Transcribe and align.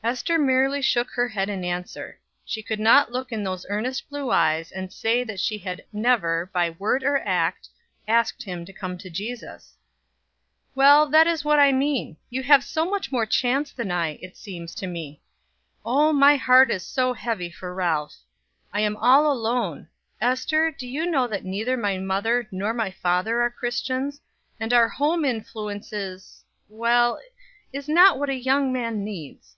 Ester 0.00 0.38
merely 0.38 0.80
shook 0.80 1.10
her 1.10 1.28
head 1.28 1.50
in 1.50 1.62
answer. 1.62 2.18
She 2.42 2.62
could 2.62 2.80
not 2.80 3.12
look 3.12 3.30
in 3.30 3.44
those 3.44 3.66
earnest 3.68 4.08
blue 4.08 4.30
eyes 4.30 4.72
and 4.72 4.90
say 4.90 5.22
that 5.24 5.38
she 5.40 5.58
had 5.58 5.84
never, 5.92 6.48
by 6.54 6.70
word 6.70 7.02
or 7.04 7.18
act, 7.26 7.68
asked 8.06 8.42
him 8.42 8.64
to 8.64 8.72
come 8.72 8.96
to 8.98 9.10
Jesus. 9.10 9.76
"Well, 10.74 11.06
that 11.10 11.26
is 11.26 11.44
what 11.44 11.58
I 11.58 11.72
mean; 11.72 12.16
you 12.30 12.42
have 12.44 12.64
so 12.64 12.86
much 12.88 13.12
more 13.12 13.26
chance 13.26 13.70
than 13.70 13.90
I, 13.90 14.18
it 14.22 14.34
seems 14.38 14.74
to 14.76 14.86
me. 14.86 15.20
Oh, 15.84 16.14
my 16.14 16.36
heart 16.36 16.70
is 16.70 16.82
so 16.84 17.12
heavy 17.12 17.50
for 17.50 17.74
Ralph! 17.74 18.14
I 18.72 18.80
am 18.80 18.96
all 18.96 19.30
alone. 19.30 19.88
Ester, 20.22 20.70
do 20.70 20.88
you 20.88 21.04
know 21.04 21.26
that 21.26 21.44
neither 21.44 21.76
my 21.76 21.98
mother 21.98 22.48
nor 22.50 22.72
my 22.72 22.90
father 22.92 23.42
are 23.42 23.50
Christians, 23.50 24.22
and 24.58 24.72
our 24.72 24.88
home 24.88 25.26
influence 25.26 25.92
is; 25.92 26.42
well, 26.66 27.18
is 27.74 27.90
not 27.90 28.18
what 28.18 28.30
a 28.30 28.34
young 28.38 28.72
man 28.72 29.04
needs. 29.04 29.56